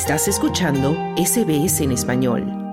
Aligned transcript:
Estás 0.00 0.28
escuchando 0.28 0.94
SBS 1.16 1.80
en 1.80 1.90
español. 1.90 2.68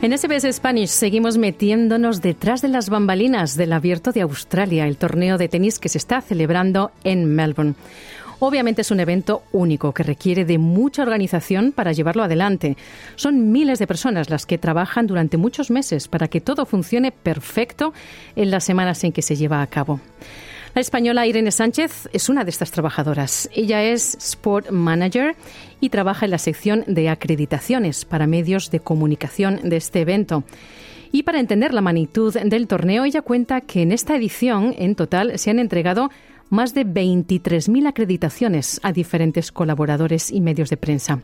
En 0.00 0.16
SBS 0.16 0.54
Spanish 0.54 0.90
seguimos 0.90 1.38
metiéndonos 1.38 2.22
detrás 2.22 2.62
de 2.62 2.68
las 2.68 2.88
bambalinas 2.88 3.56
del 3.56 3.72
Abierto 3.72 4.12
de 4.12 4.20
Australia, 4.20 4.86
el 4.86 4.96
torneo 4.96 5.38
de 5.38 5.48
tenis 5.48 5.80
que 5.80 5.88
se 5.88 5.98
está 5.98 6.20
celebrando 6.20 6.92
en 7.02 7.34
Melbourne. 7.34 7.74
Obviamente 8.40 8.82
es 8.82 8.90
un 8.90 9.00
evento 9.00 9.42
único 9.50 9.92
que 9.92 10.04
requiere 10.04 10.44
de 10.44 10.58
mucha 10.58 11.02
organización 11.02 11.72
para 11.72 11.92
llevarlo 11.92 12.22
adelante. 12.22 12.76
Son 13.16 13.50
miles 13.50 13.80
de 13.80 13.88
personas 13.88 14.30
las 14.30 14.46
que 14.46 14.58
trabajan 14.58 15.08
durante 15.08 15.36
muchos 15.36 15.70
meses 15.70 16.06
para 16.06 16.28
que 16.28 16.40
todo 16.40 16.64
funcione 16.64 17.10
perfecto 17.10 17.92
en 18.36 18.50
las 18.50 18.62
semanas 18.62 19.02
en 19.02 19.12
que 19.12 19.22
se 19.22 19.34
lleva 19.34 19.60
a 19.60 19.66
cabo. 19.66 20.00
La 20.74 20.80
española 20.80 21.26
Irene 21.26 21.50
Sánchez 21.50 22.08
es 22.12 22.28
una 22.28 22.44
de 22.44 22.50
estas 22.50 22.70
trabajadoras. 22.70 23.50
Ella 23.52 23.82
es 23.82 24.14
Sport 24.14 24.70
Manager 24.70 25.34
y 25.80 25.88
trabaja 25.88 26.26
en 26.26 26.30
la 26.30 26.38
sección 26.38 26.84
de 26.86 27.08
acreditaciones 27.08 28.04
para 28.04 28.28
medios 28.28 28.70
de 28.70 28.78
comunicación 28.78 29.60
de 29.64 29.76
este 29.76 30.02
evento. 30.02 30.44
Y 31.10 31.22
para 31.22 31.40
entender 31.40 31.72
la 31.72 31.80
magnitud 31.80 32.34
del 32.34 32.68
torneo, 32.68 33.04
ella 33.04 33.22
cuenta 33.22 33.62
que 33.62 33.82
en 33.82 33.92
esta 33.92 34.14
edición, 34.14 34.74
en 34.78 34.94
total, 34.94 35.38
se 35.38 35.50
han 35.50 35.58
entregado 35.58 36.10
más 36.50 36.74
de 36.74 36.86
23.000 36.86 37.88
acreditaciones 37.88 38.80
a 38.82 38.92
diferentes 38.92 39.52
colaboradores 39.52 40.30
y 40.30 40.40
medios 40.40 40.70
de 40.70 40.76
prensa. 40.76 41.20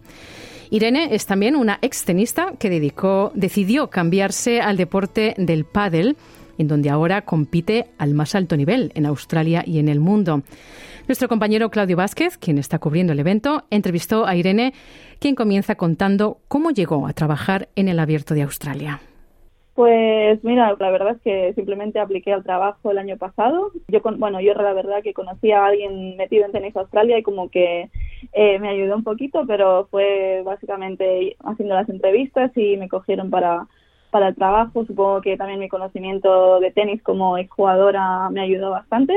Irene 0.70 1.14
es 1.14 1.26
también 1.26 1.56
una 1.56 1.78
extenista 1.82 2.54
que 2.58 2.70
decidió 3.34 3.90
cambiarse 3.90 4.60
al 4.60 4.76
deporte 4.76 5.34
del 5.36 5.64
pádel, 5.64 6.16
en 6.58 6.68
donde 6.68 6.90
ahora 6.90 7.22
compite 7.22 7.86
al 7.98 8.14
más 8.14 8.34
alto 8.34 8.56
nivel 8.56 8.92
en 8.94 9.06
Australia 9.06 9.62
y 9.66 9.78
en 9.78 9.88
el 9.88 10.00
mundo. 10.00 10.42
Nuestro 11.06 11.28
compañero 11.28 11.70
Claudio 11.70 11.96
Vázquez, 11.96 12.38
quien 12.38 12.58
está 12.58 12.78
cubriendo 12.78 13.12
el 13.12 13.20
evento, 13.20 13.64
entrevistó 13.70 14.26
a 14.26 14.36
Irene, 14.36 14.72
quien 15.18 15.34
comienza 15.34 15.74
contando 15.74 16.40
cómo 16.48 16.70
llegó 16.70 17.06
a 17.06 17.12
trabajar 17.12 17.68
en 17.76 17.88
el 17.88 17.98
Abierto 17.98 18.34
de 18.34 18.42
Australia. 18.42 19.00
Pues 19.74 20.42
mira, 20.44 20.76
la 20.78 20.90
verdad 20.90 21.16
es 21.16 21.22
que 21.22 21.52
simplemente 21.54 21.98
apliqué 21.98 22.32
al 22.32 22.44
trabajo 22.44 22.92
el 22.92 22.98
año 22.98 23.16
pasado. 23.16 23.72
Yo, 23.88 24.00
bueno, 24.18 24.40
yo 24.40 24.54
la 24.54 24.72
verdad 24.72 25.02
que 25.02 25.14
conocí 25.14 25.50
a 25.50 25.66
alguien 25.66 26.16
metido 26.16 26.46
en 26.46 26.52
tenis 26.52 26.76
Australia 26.76 27.18
y 27.18 27.24
como 27.24 27.50
que 27.50 27.90
eh, 28.32 28.58
me 28.60 28.68
ayudó 28.68 28.94
un 28.94 29.02
poquito, 29.02 29.44
pero 29.48 29.88
fue 29.90 30.42
básicamente 30.44 31.36
haciendo 31.44 31.74
las 31.74 31.88
entrevistas 31.88 32.52
y 32.56 32.76
me 32.76 32.88
cogieron 32.88 33.30
para, 33.30 33.66
para 34.10 34.28
el 34.28 34.36
trabajo. 34.36 34.84
Supongo 34.86 35.20
que 35.22 35.36
también 35.36 35.58
mi 35.58 35.68
conocimiento 35.68 36.60
de 36.60 36.70
tenis 36.70 37.02
como 37.02 37.36
exjugadora 37.36 38.30
me 38.30 38.42
ayudó 38.42 38.70
bastante 38.70 39.12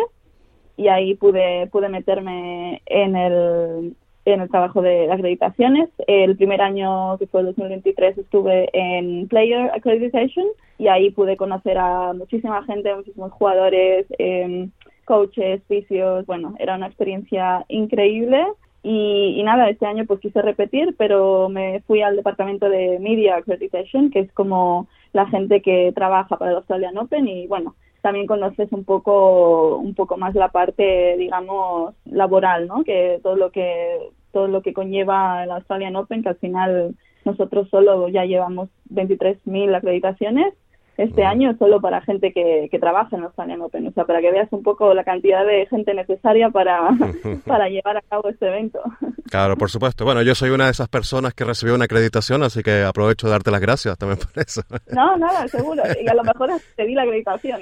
y 0.75 0.87
ahí 0.87 1.13
pude, 1.13 1.67
pude 1.67 1.89
meterme 1.89 2.81
en 2.87 3.15
el, 3.15 3.95
en 4.33 4.41
el 4.41 4.49
trabajo 4.49 4.81
de 4.81 5.11
acreditaciones. 5.11 5.89
El 6.05 6.35
primer 6.35 6.61
año, 6.61 7.17
que 7.17 7.27
fue 7.27 7.41
el 7.41 7.47
2023, 7.47 8.17
estuve 8.17 8.69
en 8.73 9.27
Player 9.27 9.71
Accreditation 9.73 10.45
y 10.77 10.87
ahí 10.87 11.11
pude 11.11 11.37
conocer 11.37 11.77
a 11.77 12.13
muchísima 12.13 12.63
gente, 12.63 12.93
muchísimos 12.93 13.31
jugadores, 13.31 14.05
eh, 14.19 14.67
coaches, 15.05 15.61
fisios. 15.67 16.25
Bueno, 16.25 16.55
era 16.59 16.75
una 16.75 16.87
experiencia 16.87 17.65
increíble. 17.69 18.45
Y, 18.83 19.35
y, 19.37 19.43
nada, 19.43 19.69
este 19.69 19.85
año 19.85 20.05
pues 20.05 20.19
quise 20.19 20.41
repetir, 20.41 20.95
pero 20.97 21.49
me 21.49 21.81
fui 21.87 22.01
al 22.01 22.15
departamento 22.15 22.69
de 22.69 22.99
Media 22.99 23.35
Accreditation, 23.37 24.11
que 24.11 24.19
es 24.19 24.31
como 24.33 24.87
la 25.13 25.25
gente 25.27 25.61
que 25.61 25.91
trabaja 25.95 26.37
para 26.37 26.51
el 26.51 26.57
Australian 26.57 26.97
Open 26.97 27.27
y 27.27 27.47
bueno, 27.47 27.75
también 28.01 28.27
conoces 28.27 28.71
un 28.71 28.85
poco 28.85 29.77
un 29.77 29.93
poco 29.93 30.15
más 30.15 30.35
la 30.35 30.49
parte 30.49 31.15
digamos 31.17 31.93
laboral 32.05 32.67
no 32.67 32.83
que 32.83 33.19
todo 33.23 33.35
lo 33.35 33.51
que 33.51 33.97
todo 34.37 34.47
lo 34.47 34.61
que 34.61 34.71
conlleva 34.71 35.43
el 35.43 35.49
Australian 35.49 35.95
Open, 35.95 36.21
que 36.21 36.29
al 36.29 36.35
final 36.35 36.95
nosotros 37.25 37.67
solo 37.71 38.07
ya 38.07 38.23
llevamos 38.25 38.69
23.000 38.93 39.75
acreditaciones 39.75 40.53
este 40.97 41.23
año 41.23 41.55
solo 41.59 41.79
para 41.79 42.01
gente 42.01 42.33
que, 42.33 42.67
que 42.71 42.79
trabaja 42.79 43.15
en 43.15 43.23
Australian 43.23 43.61
Open, 43.61 43.87
o 43.87 43.91
sea, 43.91 44.05
para 44.05 44.19
que 44.19 44.31
veas 44.31 44.51
un 44.51 44.63
poco 44.63 44.93
la 44.93 45.03
cantidad 45.03 45.45
de 45.45 45.67
gente 45.67 45.93
necesaria 45.93 46.49
para, 46.49 46.89
para 47.45 47.69
llevar 47.69 47.97
a 47.97 48.01
cabo 48.01 48.29
este 48.29 48.47
evento. 48.47 48.81
Claro, 49.29 49.57
por 49.57 49.69
supuesto. 49.69 50.05
Bueno, 50.05 50.21
yo 50.21 50.33
soy 50.35 50.49
una 50.49 50.65
de 50.65 50.71
esas 50.71 50.87
personas 50.87 51.33
que 51.33 51.43
recibió 51.43 51.75
una 51.75 51.85
acreditación, 51.85 52.43
así 52.43 52.63
que 52.63 52.83
aprovecho 52.83 53.27
de 53.27 53.31
darte 53.31 53.51
las 53.51 53.61
gracias 53.61 53.97
también 53.97 54.19
por 54.19 54.43
eso. 54.43 54.63
No, 54.91 55.17
nada, 55.17 55.47
seguro. 55.47 55.83
Y 56.01 56.07
a 56.07 56.13
lo 56.13 56.23
mejor 56.23 56.49
te 56.75 56.85
di 56.85 56.93
la 56.93 57.03
acreditación. 57.03 57.61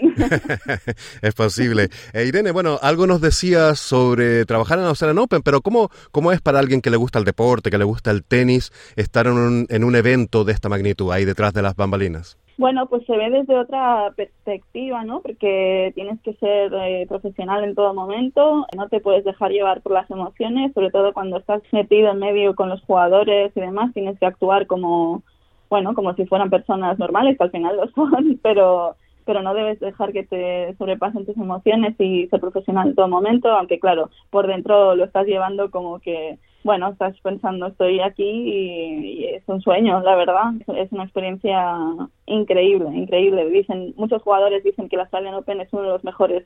es 1.22 1.34
posible. 1.34 1.90
Eh, 2.13 2.25
Irene, 2.25 2.52
bueno, 2.52 2.79
algo 2.81 3.07
nos 3.07 3.19
decías 3.19 3.79
sobre 3.79 4.46
trabajar 4.46 4.79
en 4.79 4.85
Australian 4.85 5.19
Open, 5.19 5.41
pero 5.41 5.62
¿cómo, 5.62 5.90
¿cómo 6.12 6.31
es 6.31 6.40
para 6.40 6.59
alguien 6.59 6.81
que 6.81 6.90
le 6.90 6.97
gusta 6.97 7.19
el 7.19 7.25
deporte, 7.25 7.69
que 7.69 7.78
le 7.78 7.84
gusta 7.84 8.12
el 8.12 8.23
tenis, 8.23 8.72
estar 8.96 9.28
en 9.28 9.34
un, 9.34 9.66
en 9.69 9.84
un 9.84 9.96
evento 9.96 10.44
de 10.44 10.53
esta 10.53 10.69
magnitud 10.69 11.12
ahí 11.12 11.25
detrás 11.25 11.53
de 11.53 11.63
las 11.63 11.75
bambalinas? 11.75 12.38
Bueno, 12.57 12.88
pues 12.88 13.05
se 13.05 13.17
ve 13.17 13.29
desde 13.29 13.57
otra 13.57 14.13
perspectiva, 14.16 15.03
¿no? 15.03 15.21
Porque 15.21 15.91
tienes 15.93 16.21
que 16.21 16.33
ser 16.35 16.73
eh, 16.73 17.05
profesional 17.07 17.66
en 17.66 17.75
todo 17.75 17.93
momento, 17.93 18.66
no 18.75 18.88
te 18.88 19.01
puedes 19.01 19.25
dejar 19.25 19.51
llevar 19.51 19.81
por 19.81 19.91
las 19.91 20.09
emociones, 20.09 20.73
sobre 20.73 20.89
todo 20.89 21.13
cuando 21.13 21.38
estás 21.38 21.61
metido 21.73 22.11
en 22.11 22.19
medio 22.19 22.55
con 22.55 22.69
los 22.69 22.81
jugadores 22.83 23.51
y 23.55 23.59
demás, 23.59 23.93
tienes 23.93 24.17
que 24.19 24.25
actuar 24.25 24.67
como, 24.67 25.21
bueno, 25.69 25.93
como 25.93 26.13
si 26.16 26.25
fueran 26.27 26.49
personas 26.49 26.97
normales, 26.97 27.38
que 27.38 27.43
al 27.43 27.51
final 27.51 27.75
lo 27.75 27.88
son, 27.95 28.39
pero 28.41 28.95
pero 29.25 29.41
no 29.41 29.55
debes 29.55 29.79
dejar 29.79 30.13
que 30.13 30.23
te 30.23 30.75
sobrepasen 30.77 31.25
tus 31.25 31.35
emociones 31.35 31.99
y 31.99 32.27
ser 32.27 32.39
profesional 32.39 32.89
en 32.89 32.95
todo 32.95 33.07
momento, 33.07 33.49
aunque 33.49 33.79
claro, 33.79 34.11
por 34.29 34.47
dentro 34.47 34.95
lo 34.95 35.03
estás 35.03 35.25
llevando 35.25 35.72
como 35.72 35.99
que 35.99 36.37
bueno, 36.65 36.89
estás 36.89 37.15
pensando, 37.21 37.67
estoy 37.67 37.99
aquí 37.99 38.23
y, 38.23 39.25
es 39.35 39.43
un 39.45 39.61
sueño, 39.61 40.01
la 40.01 40.15
verdad. 40.15 40.51
Es 40.75 40.91
una 40.91 41.03
experiencia 41.03 41.77
increíble, 42.25 42.89
increíble. 42.91 43.47
Dicen, 43.51 43.93
muchos 43.97 44.23
jugadores 44.23 44.63
dicen 44.63 44.89
que 44.89 44.97
la 44.97 45.03
Australian 45.03 45.35
Open 45.35 45.61
es 45.61 45.71
uno 45.71 45.83
de 45.83 45.89
los 45.89 46.03
mejores 46.03 46.43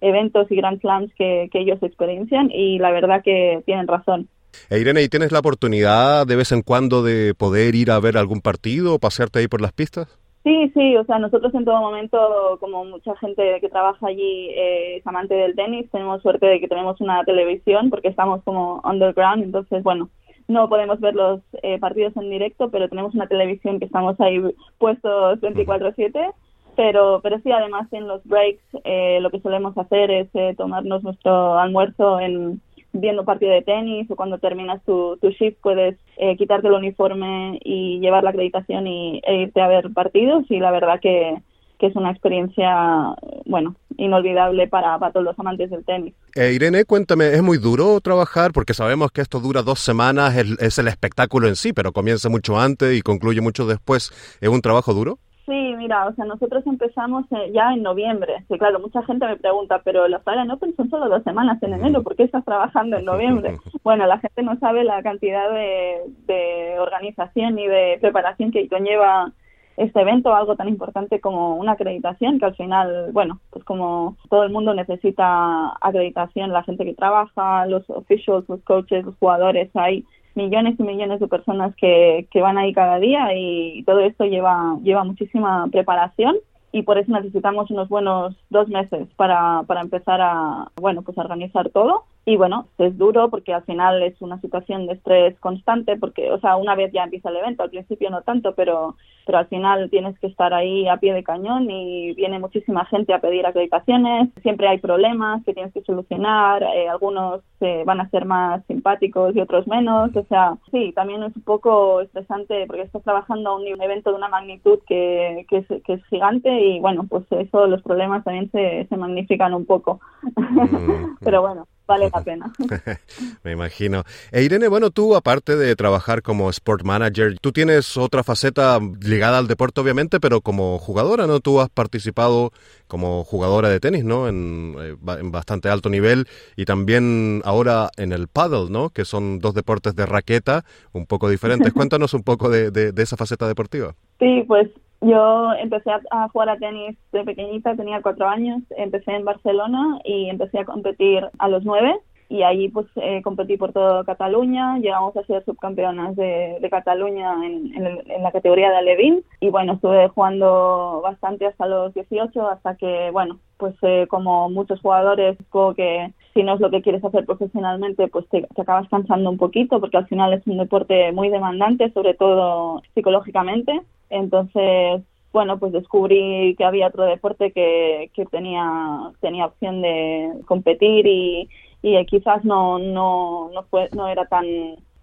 eventos 0.00 0.50
y 0.50 0.56
Grand 0.56 0.80
Slams 0.80 1.14
que, 1.14 1.48
ellos 1.54 1.80
experiencian 1.82 2.50
y 2.50 2.80
la 2.80 2.90
verdad 2.90 3.22
que 3.22 3.62
tienen 3.64 3.86
razón. 3.86 4.28
E 4.70 4.80
Irene, 4.80 5.02
¿y 5.04 5.08
tienes 5.08 5.30
la 5.30 5.38
oportunidad 5.38 6.26
de 6.26 6.34
vez 6.34 6.50
en 6.50 6.62
cuando 6.62 7.04
de 7.04 7.34
poder 7.34 7.76
ir 7.76 7.92
a 7.92 8.00
ver 8.00 8.18
algún 8.18 8.40
partido 8.40 8.94
o 8.94 8.98
pasearte 8.98 9.38
ahí 9.38 9.46
por 9.46 9.60
las 9.60 9.72
pistas? 9.72 10.18
Sí, 10.42 10.70
sí, 10.72 10.96
o 10.96 11.04
sea, 11.04 11.18
nosotros 11.18 11.52
en 11.54 11.66
todo 11.66 11.80
momento, 11.80 12.56
como 12.60 12.84
mucha 12.86 13.14
gente 13.16 13.60
que 13.60 13.68
trabaja 13.68 14.06
allí 14.06 14.48
eh, 14.50 14.96
es 14.96 15.06
amante 15.06 15.34
del 15.34 15.54
tenis, 15.54 15.90
tenemos 15.90 16.22
suerte 16.22 16.46
de 16.46 16.60
que 16.60 16.68
tenemos 16.68 16.98
una 17.02 17.22
televisión 17.24 17.90
porque 17.90 18.08
estamos 18.08 18.42
como 18.44 18.80
underground, 18.82 19.44
entonces, 19.44 19.82
bueno, 19.82 20.08
no 20.48 20.68
podemos 20.70 20.98
ver 20.98 21.14
los 21.14 21.42
eh, 21.62 21.78
partidos 21.78 22.16
en 22.16 22.30
directo, 22.30 22.70
pero 22.70 22.88
tenemos 22.88 23.14
una 23.14 23.26
televisión 23.26 23.78
que 23.78 23.84
estamos 23.84 24.18
ahí 24.20 24.40
puestos 24.78 25.40
24/7. 25.40 26.32
Pero, 26.76 27.20
pero 27.22 27.38
sí, 27.40 27.50
además 27.52 27.92
en 27.92 28.08
los 28.08 28.24
breaks 28.24 28.62
eh, 28.84 29.18
lo 29.20 29.30
que 29.30 29.40
solemos 29.40 29.76
hacer 29.76 30.10
es 30.10 30.56
tomarnos 30.56 31.02
nuestro 31.02 31.58
almuerzo 31.58 32.18
en, 32.20 32.62
viendo 32.92 33.24
partido 33.24 33.52
de 33.52 33.62
tenis 33.62 34.10
o 34.10 34.16
cuando 34.16 34.38
terminas 34.38 34.82
tu, 34.84 35.16
tu 35.20 35.30
shift 35.30 35.58
puedes 35.62 35.96
eh, 36.16 36.36
quitarte 36.36 36.68
el 36.68 36.74
uniforme 36.74 37.58
y 37.62 38.00
llevar 38.00 38.24
la 38.24 38.30
acreditación 38.30 38.86
y, 38.86 39.20
e 39.24 39.42
irte 39.42 39.60
a 39.60 39.68
ver 39.68 39.92
partidos 39.92 40.44
y 40.50 40.58
la 40.58 40.70
verdad 40.70 41.00
que, 41.00 41.36
que 41.78 41.86
es 41.86 41.96
una 41.96 42.10
experiencia, 42.10 43.14
bueno, 43.46 43.74
inolvidable 43.96 44.68
para, 44.68 44.98
para 44.98 45.12
todos 45.12 45.24
los 45.24 45.38
amantes 45.38 45.70
del 45.70 45.84
tenis. 45.84 46.14
Eh, 46.34 46.52
Irene, 46.52 46.84
cuéntame, 46.84 47.28
¿es 47.28 47.42
muy 47.42 47.58
duro 47.58 48.00
trabajar? 48.00 48.52
Porque 48.52 48.74
sabemos 48.74 49.10
que 49.12 49.20
esto 49.20 49.40
dura 49.40 49.62
dos 49.62 49.78
semanas, 49.78 50.36
es, 50.36 50.58
es 50.60 50.78
el 50.78 50.88
espectáculo 50.88 51.48
en 51.48 51.56
sí, 51.56 51.72
pero 51.72 51.92
comienza 51.92 52.28
mucho 52.28 52.58
antes 52.58 52.96
y 52.96 53.02
concluye 53.02 53.40
mucho 53.40 53.66
después. 53.66 54.10
¿Es 54.40 54.48
un 54.48 54.60
trabajo 54.60 54.92
duro? 54.92 55.18
Sí, 55.50 55.74
mira, 55.76 56.06
o 56.06 56.14
sea, 56.14 56.26
nosotros 56.26 56.64
empezamos 56.64 57.24
eh, 57.32 57.50
ya 57.52 57.72
en 57.72 57.82
noviembre. 57.82 58.44
Sí, 58.46 58.56
claro, 58.56 58.78
mucha 58.78 59.02
gente 59.02 59.26
me 59.26 59.36
pregunta, 59.36 59.80
pero 59.82 60.06
los 60.06 60.18
Australian 60.18 60.52
Open 60.52 60.76
son 60.76 60.88
solo 60.88 61.08
dos 61.08 61.24
semanas 61.24 61.60
en 61.64 61.72
enero, 61.72 62.04
¿por 62.04 62.14
qué 62.14 62.22
estás 62.22 62.44
trabajando 62.44 62.98
en 62.98 63.04
noviembre? 63.04 63.58
Bueno, 63.82 64.06
la 64.06 64.18
gente 64.18 64.44
no 64.44 64.56
sabe 64.60 64.84
la 64.84 65.02
cantidad 65.02 65.50
de, 65.50 66.02
de 66.26 66.78
organización 66.78 67.58
y 67.58 67.66
de 67.66 67.98
preparación 68.00 68.52
que 68.52 68.68
conlleva 68.68 69.32
este 69.76 70.00
evento, 70.02 70.32
algo 70.34 70.54
tan 70.54 70.68
importante 70.68 71.18
como 71.18 71.56
una 71.56 71.72
acreditación, 71.72 72.38
que 72.38 72.44
al 72.44 72.54
final, 72.54 73.10
bueno, 73.12 73.40
pues 73.50 73.64
como 73.64 74.16
todo 74.28 74.44
el 74.44 74.52
mundo 74.52 74.72
necesita 74.72 75.72
acreditación, 75.80 76.52
la 76.52 76.62
gente 76.62 76.84
que 76.84 76.94
trabaja, 76.94 77.66
los 77.66 77.90
officials, 77.90 78.48
los 78.48 78.62
coaches, 78.62 79.04
los 79.04 79.16
jugadores, 79.16 79.68
hay 79.74 80.04
millones 80.34 80.78
y 80.78 80.82
millones 80.82 81.20
de 81.20 81.28
personas 81.28 81.74
que, 81.76 82.26
que 82.30 82.40
van 82.40 82.58
ahí 82.58 82.72
cada 82.72 82.98
día 82.98 83.28
y 83.34 83.82
todo 83.84 84.00
esto 84.00 84.24
lleva, 84.24 84.78
lleva 84.82 85.04
muchísima 85.04 85.66
preparación 85.70 86.36
y 86.72 86.82
por 86.82 86.98
eso 86.98 87.12
necesitamos 87.12 87.70
unos 87.70 87.88
buenos 87.88 88.36
dos 88.48 88.68
meses 88.68 89.08
para, 89.16 89.62
para 89.66 89.80
empezar 89.80 90.20
a, 90.20 90.70
bueno, 90.76 91.02
pues 91.02 91.18
a 91.18 91.22
organizar 91.22 91.70
todo. 91.70 92.04
Y 92.26 92.36
bueno, 92.36 92.66
es 92.76 92.96
duro 92.98 93.30
porque 93.30 93.54
al 93.54 93.64
final 93.64 94.02
es 94.02 94.20
una 94.20 94.38
situación 94.40 94.86
de 94.86 94.92
estrés 94.92 95.38
constante 95.40 95.96
porque, 95.96 96.30
o 96.30 96.38
sea, 96.38 96.56
una 96.56 96.74
vez 96.74 96.92
ya 96.92 97.04
empieza 97.04 97.30
el 97.30 97.38
evento, 97.38 97.62
al 97.62 97.70
principio 97.70 98.10
no 98.10 98.20
tanto, 98.22 98.54
pero, 98.54 98.96
pero 99.24 99.38
al 99.38 99.46
final 99.46 99.88
tienes 99.88 100.18
que 100.18 100.26
estar 100.26 100.52
ahí 100.52 100.86
a 100.86 100.98
pie 100.98 101.14
de 101.14 101.24
cañón 101.24 101.70
y 101.70 102.12
viene 102.12 102.38
muchísima 102.38 102.84
gente 102.84 103.14
a 103.14 103.20
pedir 103.20 103.46
acreditaciones, 103.46 104.28
siempre 104.42 104.68
hay 104.68 104.78
problemas 104.78 105.42
que 105.44 105.54
tienes 105.54 105.72
que 105.72 105.80
solucionar, 105.82 106.62
eh, 106.62 106.90
algunos 106.90 107.40
eh, 107.60 107.84
van 107.86 108.02
a 108.02 108.10
ser 108.10 108.26
más 108.26 108.64
simpáticos 108.66 109.34
y 109.34 109.40
otros 109.40 109.66
menos, 109.66 110.14
o 110.14 110.24
sea, 110.24 110.58
sí, 110.70 110.92
también 110.94 111.22
es 111.22 111.34
un 111.34 111.42
poco 111.42 112.02
estresante 112.02 112.66
porque 112.66 112.82
estás 112.82 113.02
trabajando 113.02 113.50
a 113.50 113.56
un 113.56 113.66
evento 113.66 114.10
de 114.10 114.16
una 114.16 114.28
magnitud 114.28 114.78
que, 114.86 115.46
que, 115.48 115.58
es, 115.58 115.66
que 115.84 115.94
es 115.94 116.04
gigante 116.06 116.50
y 116.50 116.80
bueno, 116.80 117.06
pues 117.08 117.24
eso, 117.30 117.66
los 117.66 117.82
problemas 117.82 118.24
también 118.24 118.50
se, 118.50 118.86
se 118.90 118.96
magnifican 118.98 119.54
un 119.54 119.64
poco, 119.64 120.00
mm. 120.36 121.16
pero 121.24 121.40
bueno 121.40 121.66
vale 121.90 122.08
la 122.12 122.20
pena. 122.24 122.52
Me 123.42 123.52
imagino. 123.52 124.04
E 124.30 124.42
Irene, 124.42 124.68
bueno, 124.68 124.90
tú 124.90 125.16
aparte 125.16 125.56
de 125.56 125.74
trabajar 125.74 126.22
como 126.22 126.48
sport 126.50 126.84
manager, 126.84 127.38
tú 127.40 127.52
tienes 127.52 127.96
otra 127.96 128.22
faceta 128.22 128.78
ligada 129.00 129.38
al 129.38 129.48
deporte 129.48 129.80
obviamente, 129.80 130.20
pero 130.20 130.40
como 130.40 130.78
jugadora, 130.78 131.26
¿no? 131.26 131.40
Tú 131.40 131.60
has 131.60 131.68
participado 131.68 132.52
como 132.86 133.24
jugadora 133.24 133.68
de 133.68 133.80
tenis, 133.80 134.04
¿no? 134.04 134.28
En, 134.28 134.76
eh, 134.78 134.96
en 135.18 135.32
bastante 135.32 135.68
alto 135.68 135.88
nivel 135.90 136.26
y 136.56 136.64
también 136.64 137.42
ahora 137.44 137.90
en 137.96 138.12
el 138.12 138.28
paddle, 138.28 138.70
¿no? 138.70 138.90
Que 138.90 139.04
son 139.04 139.40
dos 139.40 139.54
deportes 139.54 139.94
de 139.96 140.06
raqueta 140.06 140.64
un 140.92 141.06
poco 141.06 141.28
diferentes. 141.28 141.72
Cuéntanos 141.74 142.14
un 142.14 142.22
poco 142.22 142.48
de, 142.48 142.70
de 142.70 143.02
esa 143.02 143.16
faceta 143.16 143.48
deportiva. 143.48 143.94
Sí, 144.18 144.44
pues 144.46 144.68
yo 145.00 145.52
empecé 145.54 145.90
a, 146.10 146.28
jugar 146.28 146.50
a 146.50 146.58
tenis 146.58 146.96
de 147.12 147.24
pequeñita, 147.24 147.74
tenía 147.74 148.02
cuatro 148.02 148.28
años, 148.28 148.62
empecé 148.76 149.12
en 149.12 149.24
Barcelona 149.24 149.98
y 150.04 150.28
empecé 150.28 150.58
a 150.58 150.64
competir 150.64 151.28
a 151.38 151.48
los 151.48 151.64
nueve 151.64 151.98
y 152.28 152.42
ahí 152.42 152.68
pues 152.68 152.86
eh, 152.94 153.22
competí 153.22 153.56
por 153.56 153.72
toda 153.72 154.04
Cataluña, 154.04 154.78
llegamos 154.78 155.16
a 155.16 155.24
ser 155.24 155.44
subcampeonas 155.44 156.14
de, 156.14 156.64
Cataluña 156.70 157.34
en, 157.44 158.22
la 158.22 158.30
categoría 158.30 158.70
de 158.70 158.76
Alevín 158.76 159.24
y 159.40 159.50
bueno, 159.50 159.72
estuve 159.72 160.08
jugando 160.08 161.00
bastante 161.02 161.46
hasta 161.46 161.66
los 161.66 161.92
18 161.92 162.48
hasta 162.48 162.76
que 162.76 163.10
bueno, 163.10 163.40
pues 163.56 163.74
eh, 163.82 164.06
como 164.08 164.48
muchos 164.48 164.80
jugadores, 164.80 165.36
como 165.48 165.74
que 165.74 166.12
si 166.34 166.42
no 166.42 166.54
es 166.54 166.60
lo 166.60 166.70
que 166.70 166.82
quieres 166.82 167.04
hacer 167.04 167.24
profesionalmente, 167.24 168.08
pues 168.08 168.28
te, 168.28 168.42
te, 168.54 168.62
acabas 168.62 168.88
cansando 168.88 169.30
un 169.30 169.38
poquito 169.38 169.80
porque 169.80 169.96
al 169.96 170.06
final 170.06 170.32
es 170.32 170.46
un 170.46 170.58
deporte 170.58 171.12
muy 171.12 171.28
demandante, 171.28 171.90
sobre 171.92 172.14
todo 172.14 172.82
psicológicamente. 172.94 173.80
Entonces, 174.10 175.02
bueno, 175.32 175.58
pues 175.58 175.72
descubrí 175.72 176.54
que 176.56 176.64
había 176.64 176.88
otro 176.88 177.04
deporte 177.04 177.52
que, 177.52 178.10
que 178.14 178.26
tenía, 178.26 179.12
tenía 179.20 179.46
opción 179.46 179.82
de 179.82 180.32
competir 180.46 181.06
y, 181.06 181.48
y 181.82 182.04
quizás 182.06 182.44
no, 182.44 182.78
no, 182.78 183.50
no, 183.52 183.62
fue, 183.64 183.88
no 183.94 184.08
era 184.08 184.26
tan 184.26 184.46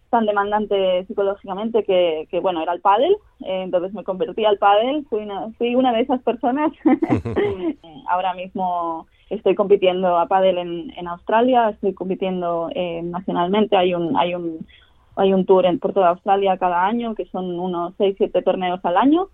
tan 0.09 0.25
demandante 0.25 1.05
psicológicamente 1.05 1.83
que, 1.83 2.29
que 2.31 2.39
bueno 2.39 2.61
era 2.61 2.71
el 2.71 2.79
pádel 2.79 3.17
entonces 3.41 3.93
me 3.93 4.05
convertí 4.05 4.45
al 4.45 4.57
pádel 4.57 5.05
fui 5.09 5.23
una, 5.23 5.49
fui 5.57 5.75
una 5.75 5.91
de 5.91 5.99
esas 5.99 6.21
personas 6.21 6.71
ahora 8.07 8.33
mismo 8.33 9.05
estoy 9.29 9.55
compitiendo 9.55 10.17
a 10.17 10.27
pádel 10.27 10.57
en, 10.57 10.93
en 10.95 11.07
Australia 11.07 11.69
estoy 11.69 11.93
compitiendo 11.93 12.69
eh, 12.73 13.01
nacionalmente 13.03 13.75
hay 13.75 13.93
un 13.93 14.15
hay 14.17 14.35
un 14.35 14.65
hay 15.17 15.33
un 15.33 15.45
tour 15.45 15.65
en, 15.65 15.79
por 15.79 15.93
toda 15.93 16.09
Australia 16.09 16.57
cada 16.57 16.85
año, 16.85 17.15
que 17.15 17.25
son 17.25 17.59
unos 17.59 17.93
6, 17.97 18.15
7 18.17 18.41
torneos 18.43 18.79
al 18.83 18.97
año, 18.97 19.29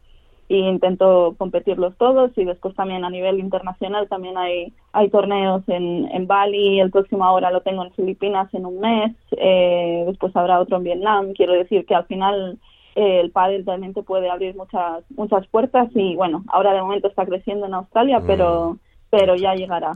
y 0.48 0.57
intento 0.57 1.36
competirlos 1.38 1.95
todos. 1.98 2.31
Y 2.38 2.45
después 2.45 2.74
también 2.75 3.04
a 3.04 3.10
nivel 3.10 3.40
internacional 3.40 4.07
también 4.07 4.38
hay, 4.38 4.74
hay 4.94 5.10
torneos 5.10 5.62
en, 5.68 6.10
en 6.12 6.25
Bali, 6.25 6.80
el 6.80 6.89
próximo 6.89 7.25
ahora 7.25 7.51
lo 7.51 7.62
tengo 7.62 7.84
en 7.84 7.92
Filipinas 7.92 8.51
en 8.54 8.66
un 8.66 8.80
mes, 8.80 9.13
eh, 9.31 10.04
después 10.07 10.36
habrá 10.36 10.60
otro 10.60 10.78
en 10.78 10.84
Vietnam. 10.84 11.34
Quiero 11.34 11.54
decir 11.54 11.86
que 11.86 11.96
al 11.96 12.06
final 12.06 12.57
eh, 12.96 13.19
el 13.19 13.31
pádel 13.31 13.66
realmente 13.66 14.04
puede 14.04 14.30
abrir 14.30 14.56
muchas 14.56 15.04
muchas 15.16 15.46
puertas 15.48 15.89
y 15.96 16.16
bueno, 16.16 16.44
ahora 16.48 16.74
de 16.74 16.81
momento 16.81 17.10
está 17.10 17.25
creciendo 17.25 17.66
en 17.66 17.74
Australia, 17.74 18.19
mm. 18.19 18.28
pero 18.28 18.78
pero 19.13 19.36
ya 19.36 19.54
llegará. 19.54 19.92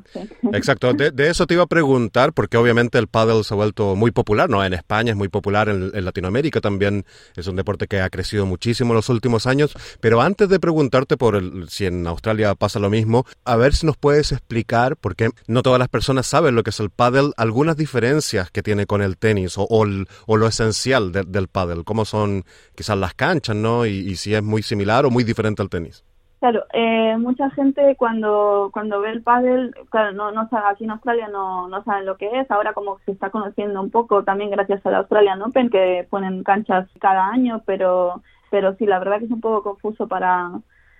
Exacto, 0.54 0.94
de, 0.94 1.12
eso 1.28 1.48
te 1.48 1.56
iba 1.56 1.64
a 1.64 1.68
preguntar, 1.68 2.34
porque 2.34 2.56
obviamente 2.56 3.00
el 3.00 3.08
paddle 3.08 3.44
se 3.44 3.52
ha 3.56 3.58
vuelto 3.58 3.96
muy 3.96 4.12
popular, 4.12 4.48
¿no? 4.48 4.64
En 4.64 4.76
España 4.76 5.10
es 5.10 5.18
muy 5.18 5.28
popular, 5.28 5.70
en, 5.70 6.06
Latinoamérica 6.06 6.62
también 6.62 7.04
es 7.36 7.48
un 7.48 7.56
deporte 7.56 7.88
que 7.88 8.00
ha 8.00 8.12
crecido 8.12 8.46
muchísimo 8.46 8.92
en 8.92 8.98
los 8.98 9.10
últimos 9.10 9.48
años, 9.48 9.74
pero 10.02 10.22
antes 10.22 10.50
de 10.50 10.60
preguntarte 10.60 11.18
por 11.18 11.36
el, 11.36 11.68
si 11.68 11.88
en 11.88 12.06
Australia 12.06 12.54
pasa 12.54 12.78
lo 12.78 12.92
mismo, 12.92 13.26
a 13.44 13.56
ver 13.56 13.74
si 13.74 13.88
nos 13.88 13.98
puedes 13.98 14.32
explicar, 14.32 14.98
porque 14.98 15.32
no 15.48 15.64
todas 15.64 15.80
las 15.80 15.90
personas 15.90 16.28
saben 16.28 16.54
lo 16.54 16.62
que 16.62 16.70
es 16.70 16.80
el 16.80 16.92
paddle, 16.92 17.32
algunas 17.38 17.76
diferencias 17.76 18.52
que 18.52 18.62
tiene 18.62 18.86
con 18.86 19.02
el 19.02 19.18
tenis 19.18 19.58
o, 19.58 19.66
o, 19.68 20.38
lo 20.38 20.48
esencial 20.48 21.12
del 21.12 21.48
paddle, 21.48 21.84
cómo 21.84 22.06
son 22.06 22.46
quizás 22.76 22.96
las 23.00 23.16
canchas, 23.16 23.56
¿no? 23.56 23.88
y 23.88 24.16
si 24.16 24.36
es 24.36 24.44
muy 24.44 24.62
similar 24.62 25.08
o 25.08 25.10
muy 25.10 25.24
diferente 25.24 25.64
al 25.64 25.70
tenis. 25.70 26.04
Claro, 26.40 26.66
eh, 26.72 27.18
mucha 27.18 27.50
gente 27.50 27.96
cuando 27.98 28.70
cuando 28.72 29.00
ve 29.02 29.10
el 29.10 29.24
pádel, 29.24 29.74
claro, 29.90 30.12
no, 30.12 30.32
no 30.32 30.48
sabe, 30.50 30.68
aquí 30.70 30.84
en 30.84 30.92
Australia 30.92 31.28
no, 31.30 31.68
no 31.68 31.84
saben 31.84 32.06
lo 32.06 32.16
que 32.18 32.30
es, 32.40 32.52
ahora 32.52 32.74
como 32.74 33.00
se 33.06 33.12
está 33.12 33.32
conociendo 33.32 33.82
un 33.82 33.90
poco 33.90 34.24
también 34.24 34.52
gracias 34.52 34.86
a 34.86 34.92
la 34.92 35.00
Australian 35.00 35.42
Open 35.42 35.72
que 35.72 36.06
ponen 36.12 36.44
canchas 36.44 36.88
cada 37.00 37.28
año, 37.30 37.64
pero 37.66 38.22
pero 38.52 38.76
sí, 38.76 38.86
la 38.86 39.00
verdad 39.00 39.18
que 39.18 39.26
es 39.26 39.32
un 39.32 39.42
poco 39.42 39.64
confuso 39.64 40.08
para 40.08 40.52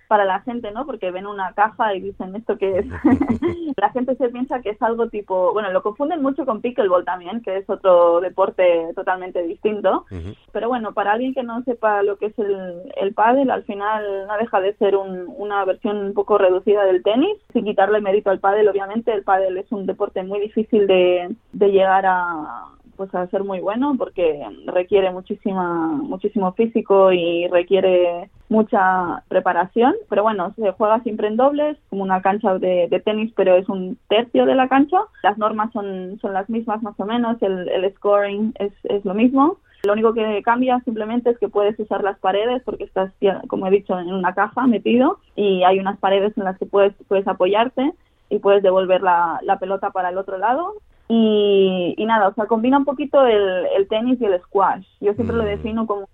para 0.08 0.24
la 0.24 0.40
gente, 0.40 0.72
¿no? 0.72 0.86
Porque 0.86 1.10
ven 1.10 1.26
una 1.26 1.52
caja 1.52 1.94
y 1.94 2.00
dicen 2.00 2.34
esto 2.34 2.56
que 2.56 2.78
es. 2.78 2.86
la 3.76 3.90
gente 3.90 4.16
se 4.16 4.30
piensa 4.30 4.60
que 4.60 4.70
es 4.70 4.82
algo 4.82 5.08
tipo, 5.08 5.52
bueno, 5.52 5.70
lo 5.70 5.82
confunden 5.82 6.22
mucho 6.22 6.46
con 6.46 6.62
pickleball 6.62 7.04
también, 7.04 7.42
que 7.42 7.58
es 7.58 7.68
otro 7.68 8.20
deporte 8.20 8.88
totalmente 8.96 9.42
distinto. 9.42 10.06
Pero 10.52 10.68
bueno, 10.68 10.94
para 10.94 11.12
alguien 11.12 11.34
que 11.34 11.42
no 11.42 11.62
sepa 11.62 12.02
lo 12.02 12.16
que 12.16 12.26
es 12.26 12.38
el, 12.38 12.90
el 12.96 13.12
pádel, 13.12 13.50
al 13.50 13.64
final 13.64 14.26
no 14.26 14.36
deja 14.38 14.60
de 14.60 14.74
ser 14.74 14.96
una 14.96 15.64
versión 15.66 15.98
un 15.98 16.14
poco 16.14 16.38
reducida 16.38 16.84
del 16.84 17.02
tenis, 17.02 17.36
sin 17.52 17.64
quitarle 17.64 18.00
mérito 18.00 18.30
al 18.30 18.40
pádel, 18.40 18.68
obviamente. 18.68 19.12
El 19.12 19.24
pádel 19.24 19.58
es 19.58 19.70
un 19.70 19.84
deporte 19.84 20.22
muy 20.22 20.40
difícil 20.40 20.86
de, 20.86 21.36
de 21.52 21.70
llegar 21.70 22.06
a 22.06 22.64
pues 22.96 23.14
a 23.14 23.28
ser 23.28 23.44
muy 23.44 23.60
bueno 23.60 23.94
porque 23.96 24.44
requiere 24.66 25.12
muchísima 25.12 25.86
muchísimo 25.86 26.52
físico 26.54 27.12
y 27.12 27.46
requiere 27.46 28.28
mucha 28.48 29.22
preparación 29.28 29.94
pero 30.08 30.22
bueno 30.22 30.52
se 30.56 30.72
juega 30.72 31.00
siempre 31.00 31.28
en 31.28 31.36
dobles 31.36 31.76
como 31.90 32.02
una 32.02 32.22
cancha 32.22 32.58
de, 32.58 33.02
tenis 33.04 33.32
pero 33.36 33.56
es 33.56 33.68
un 33.68 33.98
tercio 34.08 34.46
de 34.46 34.54
la 34.54 34.68
cancha 34.68 34.98
las 35.22 35.36
normas 35.38 35.72
son 35.72 36.18
son 36.20 36.32
las 36.32 36.48
mismas 36.48 36.82
más 36.82 36.98
o 36.98 37.04
menos 37.04 37.40
el, 37.42 37.68
el 37.68 37.94
scoring 37.94 38.54
es, 38.58 38.72
es 38.84 39.04
lo 39.04 39.14
mismo 39.14 39.58
lo 39.84 39.92
único 39.92 40.12
que 40.12 40.42
cambia 40.42 40.80
simplemente 40.80 41.30
es 41.30 41.38
que 41.38 41.48
puedes 41.48 41.78
usar 41.78 42.02
las 42.02 42.18
paredes 42.18 42.62
porque 42.64 42.84
estás, 42.84 43.12
como 43.46 43.66
he 43.66 43.70
dicho, 43.70 43.98
en 43.98 44.12
una 44.12 44.34
caja 44.34 44.66
metido 44.66 45.18
y 45.36 45.62
hay 45.62 45.78
unas 45.78 45.98
paredes 45.98 46.36
en 46.36 46.44
las 46.44 46.58
que 46.58 46.66
puedes, 46.66 46.92
puedes 47.06 47.28
apoyarte 47.28 47.92
y 48.28 48.40
puedes 48.40 48.62
devolver 48.62 49.02
la, 49.02 49.38
la 49.42 49.58
pelota 49.58 49.90
para 49.90 50.10
el 50.10 50.18
otro 50.18 50.36
lado 50.36 50.74
y, 51.08 51.94
y 51.96 52.04
nada, 52.04 52.28
o 52.28 52.34
sea, 52.34 52.46
combina 52.46 52.76
un 52.76 52.84
poquito 52.84 53.24
el, 53.26 53.66
el 53.76 53.88
tenis 53.88 54.20
y 54.20 54.26
el 54.26 54.38
squash. 54.42 54.84
Yo 55.00 55.14
siempre 55.14 55.36
lo 55.36 55.44
mm. 55.44 55.46
defino 55.46 55.86
como 55.86 56.08